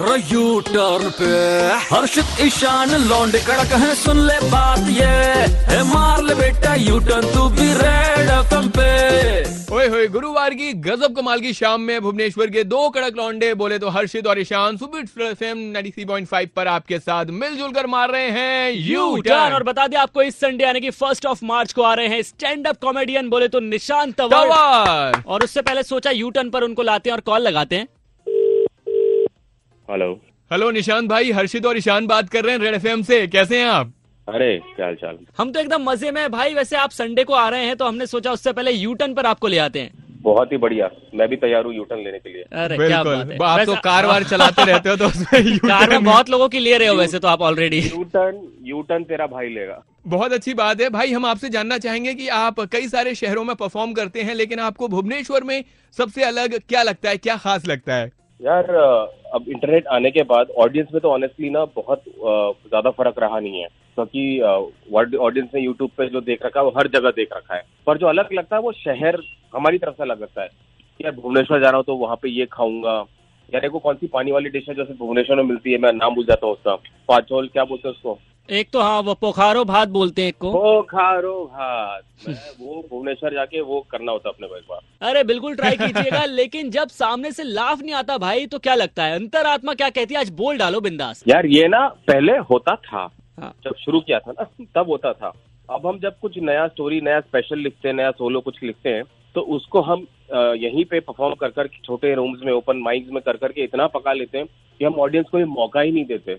U 0.00 0.60
turn 0.60 1.10
पे। 1.10 1.28
हर्षित 1.94 2.40
ईशान 2.40 2.90
लौंडे 3.08 3.38
कड़क 3.38 3.72
है 3.74 3.94
सुन 3.94 4.18
ले 4.26 4.38
बात 4.50 4.88
ये। 4.88 5.06
है 5.68 5.82
मार 5.84 6.22
ले 6.22 6.34
बेटा 6.34 6.74
यू 6.74 6.98
टर्न 6.98 7.26
तू 7.34 7.48
भी 7.48 7.72
रेड 7.72 8.30
एफएम 8.30 8.68
पे। 8.68 9.74
ओए 9.74 9.86
होए 9.88 10.06
गुरुवार 10.06 10.54
की 10.54 10.72
गजब 10.72 11.16
कमाल 11.16 11.40
की 11.40 11.52
शाम 11.52 11.80
में 11.80 12.00
भुवनेश्वर 12.02 12.46
के 12.46 12.64
दो 12.64 12.88
कड़क 12.90 13.16
लौंडे 13.16 13.52
बोले 13.54 13.78
तो 13.78 13.88
हर्षित 13.88 14.26
और 14.26 14.40
ईशान 14.40 14.76
सुपर 14.76 15.22
एफएम 15.22 15.58
93.5 15.72 16.48
पर 16.56 16.66
आपके 16.66 16.98
साथ 16.98 17.24
मिलजुल 17.24 17.72
कर 17.72 17.86
मार 17.86 18.10
रहे 18.10 18.30
हैं 18.30 18.72
यू 18.72 19.16
टर्न 19.18 19.52
और 19.52 19.62
बता 19.62 19.86
दें 19.86 19.98
आपको 19.98 20.22
इस 20.22 20.40
संडे 20.40 20.64
यानी 20.64 20.80
कि 20.80 20.90
फ़र्स्ट 20.90 21.26
ऑफ़ 21.26 21.44
मार्च 21.44 21.72
को 21.72 21.82
आ 21.82 21.94
रहे 21.94 22.08
हैं 22.08 22.22
स्टैंड 22.22 22.66
अप 22.66 22.76
कॉमेडियन 22.82 23.28
बोले 23.28 23.48
तो 23.48 23.60
निशान 23.60 24.12
तंवर। 24.12 25.22
और 25.26 25.44
उससे 25.44 25.62
पहले 25.62 25.82
सोचा 25.82 26.10
यू 26.10 26.30
टर्न 26.30 26.50
पर 26.50 26.62
उनको 26.62 26.82
लाते 26.82 27.10
हैं 27.10 27.14
और 27.14 27.20
कॉल 27.20 27.42
लगाते 27.42 27.76
हैं। 27.76 27.88
हेलो। 29.88 30.12
हेलो 30.50 30.70
निशान 30.70 31.06
भाई 31.08 31.30
हर्षित 31.32 31.66
और 31.66 31.76
ईशान 31.78 32.06
बात 32.06 32.28
कर 32.30 32.44
रहे 32.44 32.52
हैं 32.54 32.60
रेड 32.60 32.74
एफएम 32.74 33.02
से। 33.02 33.26
कैसे 33.26 33.58
हैं 33.58 33.68
आप? 33.68 33.92
अरे 34.28 34.56
क्या 34.76 34.86
हाल 34.86 34.94
चाल? 34.94 35.18
हम 35.38 35.52
तो 35.52 35.60
एकदम 35.60 35.82
मज़े 35.82 36.10
में 36.12 36.30
भाई 36.30 36.54
वैसे 36.54 36.76
आप 36.76 36.90
संडे 36.90 37.24
को 37.24 37.34
आ 37.34 37.48
रहे 37.48 37.64
हैं 37.66 37.76
तो 37.76 37.84
हमने 37.84 38.06
सोचा 38.06 38.32
उससे 38.32 38.52
पहले 38.52 38.70
यू 38.70 38.94
टर्न 38.94 39.14
पर 39.14 39.26
आपको 39.26 39.48
ले 39.48 39.58
आते 39.58 39.80
हैं। 39.80 40.06
बहुत 40.22 40.52
ही 40.52 40.56
बढ़िया। 40.56 40.90
मैं 41.14 41.28
भी 41.28 41.36
तैयार 41.36 41.64
हूँ 41.64 41.74
यूटर्न 41.74 42.00
लेने 42.04 42.18
के 42.18 42.32
लिए। 42.32 42.42
अरे 42.64 42.76
क्या 42.76 43.02
बात 43.04 43.30
है। 43.30 43.38
आप 43.44 43.60
तो 43.66 43.74
कार 43.84 44.06
वार 44.06 44.24
चलाते 44.24 44.64
रहते 44.64 44.88
हो 44.88 44.96
तो 44.96 45.06
उसमें 45.06 45.58
कार 45.64 45.90
में 45.90 46.04
बहुत 46.04 46.30
लोगों 46.30 46.48
की 46.48 46.58
ले 46.58 46.76
रहे 46.78 46.88
हो 46.88 46.94
वैसे 46.96 47.18
तो 47.18 47.28
आप 47.28 47.42
ऑलरेडी 47.42 47.78
यूटर्न 47.78 48.42
यूटर्न 48.64 49.04
तेरा 49.04 49.26
भाई 49.26 49.48
लेगा। 49.48 49.82
बहुत 50.06 50.32
अच्छी 50.32 50.54
बात 50.54 50.80
है। 50.80 50.88
भाई 50.90 51.12
हम 51.12 51.26
आपसे 51.26 51.48
जानना 51.48 51.78
चाहेंगे 51.78 52.14
कि 52.14 52.28
आप 52.34 52.60
कई 52.72 52.88
सारे 52.88 53.14
शहरों 53.14 53.44
में 53.44 53.54
परफॉर्म 53.56 53.92
करते 53.92 54.22
हैं 54.22 54.34
लेकिन 54.34 54.58
आपको 54.60 54.88
भुवनेश्वर 54.88 55.44
में 55.44 55.62
सबसे 55.98 56.24
अलग 56.24 56.58
क्या 56.68 56.82
लगता 56.82 57.10
है 57.10 57.16
क्या 57.16 57.36
खास 57.36 57.66
लगता 57.66 57.94
है? 57.94 58.10
यार 58.40 58.64
अब 59.34 59.44
इंटरनेट 59.48 59.86
आने 59.86 60.10
के 60.10 60.22
बाद 60.22 60.50
ऑडियंस 60.58 60.88
में 60.92 61.00
तो 61.02 61.10
ऑनेस्टली 61.10 61.48
ना 61.50 61.64
बहुत 61.76 62.02
ज़्यादा 62.08 62.90
फ़र्क 62.90 63.14
रहा 63.18 63.38
नहीं 63.40 63.60
है। 63.60 63.68
क्योंकि 63.96 64.40
ऑडियंस 65.18 65.48
ने 65.54 65.60
यूट्यूब 65.60 65.90
पे 65.98 66.06
जो 66.08 66.20
देख 66.20 66.44
रखा 66.46 66.60
है, 66.60 66.64
वो 66.66 66.72
हर 66.78 66.88
जगह 66.88 67.10
देख 67.10 67.28
रखा 67.36 67.54
है। 67.54 67.62
पर 67.86 67.98
जो 67.98 68.06
अलग 68.06 68.32
लगता 68.32 68.56
है, 68.56 68.62
वो 68.62 68.72
शहर 68.74 69.20
हमारी 69.54 69.78
तरफ़ 69.78 69.94
से 69.94 70.02
अलग 70.02 70.22
लगता 70.22 70.42
है। 70.42 70.48
कि 70.48 71.04
यार, 71.04 71.14
भुवनेश्वर 71.14 71.60
जा 71.60 71.68
रहा 71.68 71.76
हूँ 71.76 71.84
तो 71.84 71.96
वहाँ 71.96 72.16
पे 72.22 72.28
ये 72.30 72.46
खाऊँगा। 72.52 72.94
यार, 73.48 73.60
देखो 73.62 73.78
कौन 73.78 73.94
सी 73.96 74.06
पानी 74.06 74.32
वाली 74.32 74.50
डिश 74.50 74.68
है 74.68 74.74
जैसे 74.74 74.94
भुवनेश्वर 74.94 75.36
में 75.36 75.44
मिलती 75.44 75.72
है, 75.72 75.78
मैं 75.78 75.92
नाम 75.92 76.14
भूल 76.14 76.26
जाता 76.26 76.46
हूँ 76.46 76.54
उसका। 76.54 76.74
पाचोल, 77.08 77.48
क्या 77.48 77.64
बोलते 77.64 77.88
हैं 77.88 77.94
उसको? 77.94 78.18
एक 78.50 78.70
तो 78.70 78.80
हाँ 78.80 79.00
वो 79.02 79.14
पोखारो 79.14 79.64
भात 79.64 79.88
बोलते 79.88 80.22
हैं 80.22 80.28
एक 80.28 80.36
को। 80.38 80.50
वो 80.50 80.82
खारो 80.82 81.50
भात 81.52 82.02
वो 82.60 82.86
भुवनेश्वर 82.90 83.34
जाके 83.34 83.60
वो 83.60 83.86
करना 83.90 84.12
होता 84.12 84.28
है 84.28 84.34
अपने 84.34 84.48
को 84.48 84.74
बार 84.74 85.08
अरे 85.10 85.24
बिल्कुल 85.24 85.54
ट्राई 85.54 85.76
कीजिएगा 85.76 86.24
लेकिन 86.24 86.70
जब 86.70 86.88
सामने 86.88 87.32
से 87.32 87.42
लाफ 87.42 87.82
नहीं 87.82 87.94
आता 87.94 88.18
भाई 88.18 88.46
तो 88.46 88.58
क्या 88.58 88.74
लगता 88.74 89.04
है? 89.04 89.14
अंतरात्मा 89.14 89.74
क्या 89.74 89.90
कहती 89.90 90.14
है? 90.14 90.20
आज 90.20 90.30
बोल 90.30 90.58
डालो 90.58 90.80
बिंदास। 90.80 91.24
यार 91.28 91.46
ये 91.46 91.68
ना 91.68 91.88
पहले 91.88 92.32
होता 92.32 92.74
था 92.76 93.10
हाँ। 93.40 93.54
जब 93.64 93.74
शुरू 93.74 94.00
किया 94.00 94.18
था 94.18 94.32
ना 94.32 94.64
तब 94.74 94.88
होता 94.88 95.12
था। 95.12 95.32
अब 95.70 95.86
हम 95.86 95.98
जब 95.98 96.18
कुछ 96.18 96.38
नया 96.38 96.66
स्टोरी 96.68 97.00
नया 97.00 97.20
स्पेशल 97.20 97.58
लिखते 97.58 97.88
हैं 97.88 97.94
नया 97.96 98.10
सोलो 98.10 98.40
कुछ 98.40 98.62
लिखते 98.62 98.88
हैं 98.88 99.02
तो 99.34 99.40
उसको 99.40 99.80
हम 99.80 100.06
यहीं 100.34 100.84
पे 100.84 101.00
परफॉर्म 101.00 101.34
कर 101.34 101.48
कर 101.48 101.66
छोटे 101.84 102.14
रूम्स 102.14 102.40
में 102.44 102.52
ओपन 102.52 102.76
माइक्स 102.76 103.12
में 103.12 103.22
कर 103.22 103.36
करके 103.36 103.64
इतना 103.64 103.86
पका 103.86 104.12
लेते 104.12 104.38
हैं 104.38 104.46
कि 104.78 104.84
हम 104.84 104.94
ऑडियंस 104.94 105.26
को 105.32 105.38
ये 105.38 105.44
मौका 105.44 105.80
ही 105.80 105.92
नहीं 105.92 106.04
देते 106.04 106.34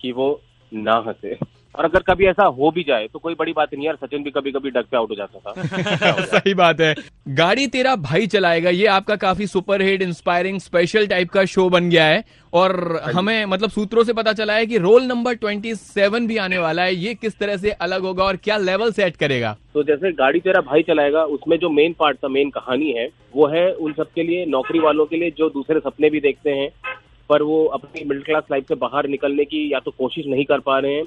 कि 0.00 0.12
वो 0.12 0.40
ना 0.74 1.04
हंसे। 1.08 1.38
और 1.76 1.84
अगर 1.84 2.00
कभी 2.00 2.26
ऐसा 2.26 2.44
हो 2.44 2.70
भी 2.70 2.82
जाए 2.82 3.08
तो 3.12 3.18
कोई 3.18 3.34
बड़ी 3.38 3.52
बात 3.52 3.74
नहीं 3.74 3.86
यार 3.86 3.94
सचिन 3.94 4.22
भी 4.22 4.30
कभी 4.30 4.52
कभी 4.52 4.70
डक 4.70 4.84
पे 4.90 4.96
आउट 4.96 5.10
हो 5.10 5.14
जाता 5.14 5.38
था। 5.38 5.62
सही 6.24 6.54
बात 6.54 6.80
है। 6.80 6.94
गाड़ी 7.28 7.66
तेरा 7.66 7.96
भाई 7.96 8.26
चलाएगा 8.26 8.70
ये 8.70 8.86
आपका 8.86 9.16
काफ़ी 9.16 9.46
super 9.46 9.82
hit 9.82 10.02
inspiring 10.02 10.60
special 10.60 11.06
type 11.06 11.30
का 11.30 11.44
शो 11.44 11.68
बन 11.68 11.90
गया 11.90 12.04
है। 12.04 12.24
और 12.52 13.00
हमें 13.14 13.44
मतलब 13.44 13.70
सूत्रों 13.70 14.04
से 14.04 14.12
पता 14.12 14.32
चला 14.32 14.52
है 14.52 14.66
कि 14.66 14.78
रोल 14.78 15.02
नंबर 15.02 15.34
27 15.34 16.26
भी 16.26 16.36
आने 16.36 16.58
वाला 16.58 16.82
है। 16.82 16.94
ये 16.94 17.14
किस 17.14 17.38
तरह 17.38 17.56
से 17.56 17.70
अलग 17.70 18.02
होगा 18.02 18.24
और 18.24 18.36
क्या 18.36 18.56
लेवल 18.56 18.92
सेट 18.92 19.16
करेगा? 19.16 19.56
तो 19.74 19.82
जैसे 19.82 20.12
गाड़ी 20.12 20.40
तेरा 20.40 20.60
भाई 20.60 20.82
चलाएगा 20.82 21.24
उसमें 21.24 21.58
जो 21.58 21.70
मेन 21.70 21.94
पार्ट 21.98 22.16
था 22.16 22.28
मेन 22.28 22.50
कहानी 22.50 22.90
है 22.90 23.08
वो 23.36 23.46
है 23.46 23.72
उन 23.72 23.92
सबके 23.92 24.22
लिए 24.22 24.46
नौकरी 24.46 24.78
वालों 24.78 25.06
के 25.06 25.16
लिए 25.16 25.30
जो 25.30 25.48
दूसरे 25.48 25.80
सपने 25.80 26.10
भी 26.10 26.20
देखते 26.20 26.50
हैं। 26.50 26.68
पर 27.28 27.42
वो 27.42 27.64
अपनी 27.64 28.04
मिडिल 28.04 28.22
क्लास 28.22 28.44
लाइफ 28.50 28.68
से 28.68 28.74
बाहर 28.74 29.08
निकलने 29.08 29.44
की 29.44 29.72
या 29.72 29.80
तो 29.80 29.90
कोशिश 29.90 30.26
नहीं 30.26 30.44
कर 30.44 30.60
पा 30.60 30.78
रहे 30.78 30.94
हैं। 30.94 31.04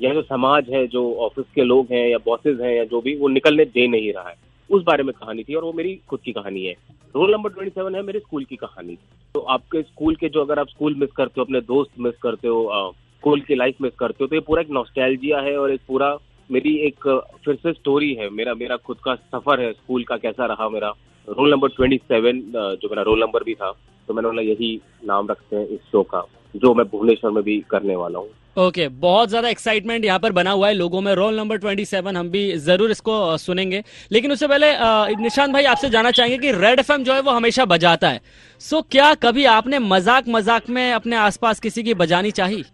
या 0.00 0.12
जो 0.14 0.22
समाज 0.22 0.70
है, 0.70 0.86
जो 0.86 1.14
ऑफ़िस 1.16 1.46
के 1.54 1.64
लोग 1.64 1.92
हैं 1.92 2.08
या 2.08 2.18
बॉसेज 2.18 2.60
हैं 2.60 2.74
या 2.76 2.84
जो 2.84 3.00
भी, 3.00 3.14
वो 3.16 3.28
निकलने 3.28 3.64
दे 3.64 3.86
नहीं 3.86 4.12
रहा 4.12 4.28
है। 4.28 4.34
उस 4.70 4.82
बारे 4.82 5.02
में 5.02 5.12
कहानी 5.14 5.42
थी 5.42 5.54
और 5.54 5.64
वो 5.64 5.72
मेरी 5.72 5.98
खुद 6.08 6.20
की 6.20 6.32
कहानी 6.32 6.64
है। 6.64 6.74
रोल 7.14 7.32
नंबर 7.32 7.50
ट्वेंटी 7.50 7.70
सेवन 7.70 7.94
है 7.94 8.02
मेरे 8.02 8.18
स्कूल 8.18 8.44
की 8.44 8.56
कहानी। 8.56 8.96
तो 9.34 9.40
आपके 9.40 9.82
स्कूल 9.82 10.14
के 10.16 10.28
जो 10.28 10.40
अगर 10.40 10.58
आप 10.58 10.68
स्कूल 10.68 10.94
मिस 10.94 11.10
करते 11.12 11.40
हो, 11.40 11.44
अपने 11.44 11.60
दोस्त 11.60 12.00
मिस 12.00 12.14
करते 12.22 12.48
हो 12.48 12.94
स्कूल 13.18 13.40
की 13.40 13.54
लाइफ 13.54 13.80
मिस 13.82 13.92
करते 13.94 14.24
हो 14.24 14.26
तो 14.26 14.36
ये 14.36 14.40
पूरा 14.40 14.62
एक 14.62 14.70
नॉस्टैल्जिया 14.70 15.40
है 15.40 15.56
और 15.58 15.72
एक 15.72 15.80
पूरा 15.88 16.16
मेरी 16.50 16.74
एक 16.86 17.08
फिर 17.44 17.54
से 17.56 17.72
स्टोरी 17.72 18.12
है। 18.14 18.28
मेरा 18.30 18.54
मेरा 18.56 18.76
खुद 18.78 18.96
का 19.04 19.14
सफ़र 19.14 19.60
है 19.60 19.72
स्कूल 19.72 20.04
का 20.04 20.16
कैसा 20.18 20.46
रहा 20.46 20.68
मेरा। 20.70 20.92
रोल 21.28 21.50
नंबर 21.50 21.68
ट्वेंटी 21.70 21.96
सेवन 21.98 22.40
जो 22.76 22.88
मेरा 22.88 23.02
रोल 23.04 23.20
नंबर 23.20 23.44
भी 23.44 23.54
था 23.54 23.70
तो 24.08 24.14
मैंने 24.14 24.28
बोला 24.28 24.42
यही 24.42 24.74
नाम 25.06 25.28
रखते 25.30 25.56
हैं 25.56 25.66
इस 25.68 25.80
शो 25.92 26.02
का 26.04 26.24
जो 26.54 26.72
मैं 26.74 26.86
भुवनेश्वर 26.86 27.30
में 27.30 27.42
भी 27.44 27.58
करने 27.70 27.96
वाला 27.96 28.18
हूँ। 28.18 28.28
ओके 28.56 28.80
okay, 28.80 28.94
बहुत 29.00 29.28
ज़्यादा 29.28 29.48
एक्साइटमेंट 29.48 30.04
यहाँ 30.04 30.18
पर 30.18 30.32
बना 30.32 30.50
हुआ 30.50 30.68
है 30.68 30.74
लोगों 30.74 31.00
में। 31.00 31.12
रोल 31.14 31.36
नंबर 31.36 31.58
27 31.58 32.16
हम 32.16 32.30
भी 32.30 32.42
ज़रूर 32.58 32.90
इसको 32.90 33.36
सुनेंगे। 33.38 33.82
लेकिन 34.12 34.32
उससे 34.32 34.48
पहले 34.48 34.72
निशांत 35.18 35.52
भाई 35.52 35.64
आपसे 35.66 35.90
जानना 35.90 36.10
चाहेंगे 36.10 36.38
कि 36.38 36.52
रेड 36.54 36.80
एफएम 36.80 37.04
जो 37.04 37.14
है 37.14 37.20
वो 37.20 37.30
हमेशा 37.30 37.64
बजाता 37.66 38.08
है। 38.08 38.20
सो 38.60 38.82
क्या 38.90 39.14
कभी 39.22 39.44
आपने 39.46 39.78
मज़ाक 39.80 40.28
मज़ाक 40.28 40.68
में 40.70 40.92
अपने 40.92 41.16
आसपास 41.18 41.60
किसी 41.60 41.82
की 41.82 41.94
बजानी 41.96 42.30
चाहिए 42.32 42.64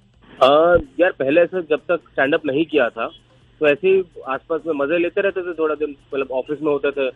यार 1.00 1.10
पहले 1.12 1.46
से 1.46 1.62
जब 1.64 1.80
तक 1.88 2.00
स्टैंड 2.02 2.34
अप 2.34 2.46
नहीं 2.46 2.64
किया 2.66 2.88
था 2.90 3.10
तो 3.60 3.66
ऐसे 3.66 3.88
ही 3.88 4.02
आसपास 4.28 4.60
में 4.66 4.74
मज़े 4.74 4.98
लेते 4.98 5.20
रहते 5.20 5.42
थे 5.42 5.52
थोड़ा 5.52 5.74
दिन 5.74 5.96
मतलब 6.14 6.28
ऑफ़िस 6.30 6.58
में 6.62 6.72
होते 6.72 6.90
थे। 6.90 7.10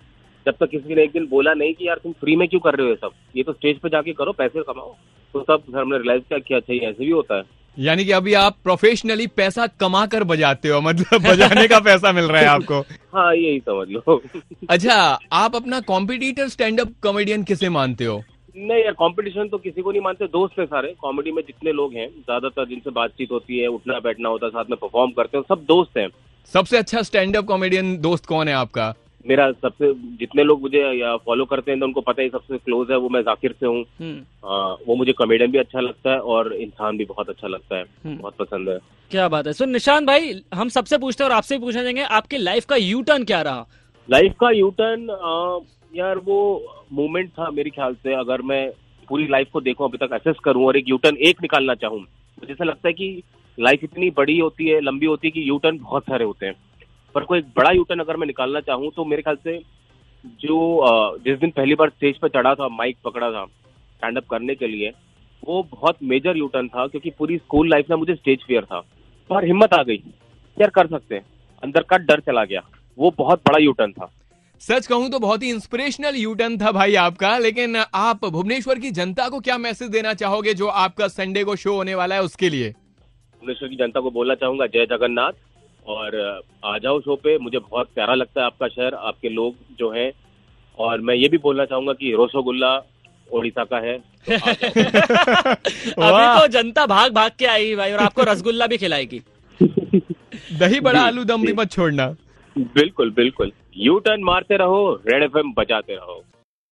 जब 0.47 0.53
तक 0.53 0.69
किसी 0.71 0.95
ने 0.95 1.03
एक 1.03 1.11
दिन 1.13 1.27
बोला 1.27 1.55
नहीं 1.55 1.75
कि 1.75 1.89
यार 1.89 1.97
तुम 2.03 2.13
फ्री 2.13 2.37
में 2.37 2.49
क्यों 2.49 2.61
कर 2.61 2.75
रहे 2.75 2.87
हो 2.87 2.91
ये 2.91 2.97
सब? 2.97 3.11
ये 3.37 3.43
तो 3.43 3.53
स्टेज 3.53 3.79
पे 3.79 3.89
जाके 3.89 4.13
करो 4.13 4.33
पैसे 4.33 4.63
कमाओ। 4.63 4.97
तो 5.35 5.41
तब 5.41 5.63
फिर 5.67 5.81
हमने 5.81 5.97
रियलाइज़ 5.97 6.23
किया 6.23 6.39
कि 6.39 6.55
अच्छा 6.55 6.73
ये 6.75 6.81
ऐसे 6.81 7.05
भी 7.05 7.11
होता 7.11 7.37
है। 7.37 7.43
यानी 7.79 8.05
कि 8.05 8.13
अभी 8.13 8.35
आप 8.35 8.57
प्रोफेशनली 8.65 9.27
पैसा 9.27 9.67
कमा 9.67 10.07
कर 10.07 10.25
बजाते 10.25 10.69
हो 10.69 10.81
मतलब 10.81 11.23
बजाने 11.31 11.69
का 11.69 11.79
पैसा 11.81 12.13
मिल 12.13 12.25
रहा 12.25 12.41
है 12.41 12.47
आपको। 12.47 12.81
हाँ 13.15 13.35
यही 13.35 13.61
समझ 13.61 13.89
लो। 13.89 14.23
अच्छा 14.71 15.19
आप 15.33 15.57
अपना 15.57 15.81
कॉम्पिटिटर 15.81 16.49
स्टैंड 16.49 16.81
अप 16.81 16.93
कॉमेडियन 17.03 17.45
किसे 17.45 17.69
मानते 17.69 18.05
हो? 18.05 18.23
नहीं 18.57 18.85
यार 18.85 18.93
कंपटीशन 18.93 19.49
तो 19.49 19.59
किसी 19.59 19.83
को 19.83 19.93
नहीं 19.93 20.03
मानते 20.03 20.27
दोस्त 20.27 20.59
हैं 20.59 20.67
सारे। 20.67 20.95
कॉमेडी 21.01 21.33
में 21.33 21.43
जितने 21.47 21.73
लोग 21.73 21.95
हैं 21.95 22.09
ज़्यादातर 22.09 22.67
जिनसे 22.67 22.91
बातचीत 22.91 23.31
होती 23.31 23.59
है 23.59 23.67
उठना 23.67 24.01
बैठना 24.01 24.29
होता 24.29 24.47
है 24.47 24.53
साथ 24.53 24.65
में 24.71 24.79
परफॉर्म 24.83 25.11
करते 25.11 25.39
हैं 25.39 25.45
सब 25.49 25.65
दोस्त 25.65 25.99
हैं। 25.99 26.09
सबसे 26.51 26.77
अच्छा 26.77 27.03
स्टैंड 27.03 27.37
अप 27.37 27.45
कॉमेडियन 27.45 27.97
दोस्त 28.01 28.27
कौन 28.27 28.49
है 28.49 28.55
आपका? 28.55 28.95
मेरा 29.27 29.51
सबसे 29.53 29.93
जितने 30.21 30.43
लोग 30.45 30.61
मुझे 30.63 30.81
फॉलो 31.27 31.45
करते 31.45 31.71
हैं 31.71 31.79
तो 31.81 31.87
उनको 31.87 32.01
पता 32.01 32.23
है 32.23 32.29
सबसे 32.29 32.57
क्लोज 32.59 32.91
है 32.91 32.97
वो 32.99 33.09
मैं 33.09 33.21
जाकिर 33.23 33.53
से 33.61 33.67
हूँ। 33.67 33.83
हम्म, 34.01 34.19
वो 34.89 34.95
मुझे 34.97 35.13
कॉमेडियन 35.13 35.51
भी 35.51 35.59
अच्छा 35.59 35.81
लगता 35.81 36.13
है 36.13 36.19
और 36.35 36.53
इंसान 36.55 36.97
भी 36.99 37.05
बहुत 37.05 37.29
अच्छा 37.31 37.49
लगता 37.49 37.77
है। 37.77 37.83
हम्म। 38.05 38.17
बहुत 38.17 38.37
पसंद 38.39 38.69
है। 38.69 38.79
क्या 39.11 39.29
बात 39.29 39.47
है। 39.47 39.53
सो 39.53 39.65
निशांत 39.65 40.07
भाई 40.07 40.41
हम 40.55 40.69
सबसे 40.69 40.99
पूछते 40.99 41.25
हैं 41.25 41.31
और 41.31 41.37
आपसे 41.37 41.59
भी 41.59 41.65
पूछना 41.65 41.83
चाहेंगे 41.83 42.03
आपकी 42.19 42.39
लाइफ 42.39 42.65
का 42.65 42.77
यू 42.77 43.03
टर्न 43.03 43.25
क्या 43.25 43.43
रहा? 43.43 43.67
लाइफ 44.09 44.33
का 44.41 44.51
यू 44.51 44.71
टर्न 44.81 45.09
यार 45.93 46.19
वो 46.25 46.39
मोमेंट 46.93 47.31
था 47.31 47.51
मेरे 47.51 47.71
ख्याल 47.71 47.95
से 47.95 48.15
अगर 48.15 48.43
मैं 48.43 48.69
पूरी 49.09 49.27
लाइफ 49.29 49.49
को 49.53 49.61
देखूँ 49.61 49.89
अभी 49.89 49.99
तक 49.99 50.13
असेस 50.13 50.37
करूँ 50.45 50.67
और 50.67 50.77
एक 50.77 50.89
यू 50.89 50.97
टर्न 50.97 51.17
एक 51.29 51.43
निकालना 51.43 51.75
चाहूँ 51.75 51.99
मुझे 52.01 52.53
ऐसा 52.53 52.65
लगता 52.65 52.89
है 52.89 52.93
कि 52.95 53.09
लाइफ 53.59 53.85
इतनी 53.85 54.11
बड़ी 54.11 54.39
होती 54.39 54.67
है, 54.67 54.81
लंबी 54.81 55.07
होती 55.07 55.29
है 55.29 55.31
कि 55.33 55.49
यू 55.49 55.59
टर्न 55.59 55.79
बहुत 55.79 56.03
सारे 56.03 56.25
होते 56.25 56.47
हैं। 56.47 56.55
पर 57.15 57.25
कोई 57.25 57.39
एक 57.39 57.47
बड़ा 57.57 57.71
यू 57.71 57.83
टर्न 57.83 58.01
अगर 58.01 58.17
मैं 58.17 58.27
निकालना 58.27 58.61
चाहूँ 58.63 58.91
तो 58.97 59.05
मेरे 59.05 59.23
ख्याल 59.23 59.37
से 59.45 59.59
जो 60.41 61.19
जिस 61.25 61.39
दिन 61.39 61.51
पहली 61.51 61.75
बार 61.75 61.91
स्टेज 61.91 62.19
पर 62.19 62.29
चढ़ा 62.29 62.55
था 62.55 62.69
माइक 62.71 62.97
पकड़ा 63.05 63.31
था 63.31 63.45
स्टैंड 63.45 64.17
अप 64.19 64.27
करने 64.31 64.55
के 64.55 64.67
लिए, 64.67 64.91
वो 65.43 65.63
बहुत 65.71 65.97
मेजर 66.03 66.37
यू 66.37 66.47
टर्न 66.47 66.69
था, 66.69 66.87
क्योंकि 66.87 67.11
पूरी 67.11 67.37
स्कूल 67.39 67.69
लाइफ 67.71 67.91
में 67.91 67.97
मुझे 67.97 68.15
स्टेज 68.15 68.45
फियर 68.47 68.65
था। 68.65 68.81
पर 69.31 69.45
हिम्मत 69.45 69.75
आ 69.75 69.83
गई। 69.83 70.03
यार 70.57 70.71
कर 70.71 70.87
सकते 70.87 71.15
हैं। 71.15 71.25
अंदर 71.63 71.83
का 71.83 71.97
डर 71.99 72.21
चला 72.21 72.45
गया। 72.45 72.61
वो 72.99 73.13
बहुत 73.19 73.41
बड़ा 73.41 73.59
यू 73.59 73.73
टर्न 73.73 73.93
था। 73.93 74.11
सच 74.63 74.87
कहूँ 74.87 75.09
तो 75.11 75.19
बहुत 75.19 75.43
ही 75.43 75.51
इंस्पिरेशनल 75.51 76.17
यूटर्न 76.17 76.59
था 76.59 76.73
भाई 76.73 76.95
आपका, 76.97 77.37
लेकिन 77.39 77.77
आप 77.77 78.25
भुवनेश्वर 78.25 78.79
की 78.79 78.91
जनता 78.91 79.29
को 79.29 79.41
क्या 79.41 79.59
मैसेज 79.59 79.89
देना 79.91 80.15
चाहोगे, 80.15 80.55
जो 80.55 80.67
आपका 80.67 81.09
संडे 81.09 81.45
को 81.45 81.57
शो 81.57 81.75
होने 81.75 81.95
वाला 81.95 82.15
है 82.15 82.23
उसके 82.23 82.49
लिए? 82.49 82.73
भुवनेश्वर 83.43 83.69
की 83.69 83.77
जनता 83.77 84.01
को 84.01 84.11
बोलना 84.11 84.35
चाहूँगा 84.35 84.67
जय 84.67 84.87
जगन्नाथ। 84.87 85.33
और 85.87 86.17
आ 86.65 86.77
जाओ 86.79 87.01
शो 87.01 87.15
पे 87.17 87.37
मुझे 87.39 87.59
बहुत 87.59 87.89
प्यारा 87.95 88.15
लगता 88.15 88.41
है 88.41 88.47
आपका 88.47 88.67
शहर 88.69 88.95
आपके 88.95 89.29
लोग 89.29 89.55
जो 89.79 89.91
हैं। 89.91 90.11
और 90.79 91.01
मैं 91.01 91.15
ये 91.15 91.29
भी 91.29 91.39
बोलना 91.39 91.65
चाहूँगा 91.65 91.93
कि 91.93 92.13
रसोगुल्ला 92.21 92.75
उड़ीसा 93.29 93.65
का 93.65 93.79
है 93.79 93.97
तो 94.29 94.33
अभी 96.03 96.41
तो 96.41 96.47
जनता 96.53 96.87
भाग 96.87 97.13
भाग 97.13 97.31
के 97.39 97.47
आई 97.47 97.75
भाई 97.77 97.93
और 97.93 97.99
आपको 97.99 98.23
रसगुल्ला 98.23 98.67
भी 98.67 98.77
खिलाएगी। 98.79 99.21
दही 100.59 100.81
बड़ा 100.81 101.01
आलू 101.01 101.25
दम 101.25 101.43
भी 101.43 101.53
मत 101.53 101.71
छोड़ना। 101.71 102.07
बिल्कुल 102.57 103.11
बिल्कुल। 103.11 103.53
यू 103.77 103.99
टर्न 103.99 104.25
मारते 104.25 104.57
रहो 104.57 104.83
रेड 105.09 105.23
एफ़ 105.23 105.39
बजाते 105.57 105.95
रहो। 105.95 106.23